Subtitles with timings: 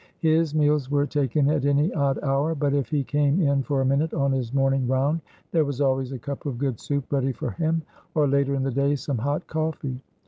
[0.17, 3.85] His meals were taken at any odd hour, but if he came in for a
[3.85, 7.51] minute on his morning round there was always a cup of good soup ready for
[7.51, 7.83] him,
[8.15, 10.01] or later in the day some hot coffee.